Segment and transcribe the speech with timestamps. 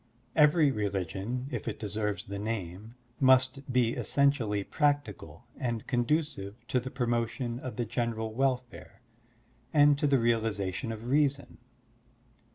[0.35, 6.89] Every religion, if it deserves the name, must be essentially practical and conducive to the
[6.89, 9.03] promotion of the general welfare
[9.71, 11.59] and to the realization of Reason.